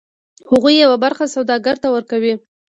[0.51, 2.33] هغوی یوه برخه سوداګر ته ورکوي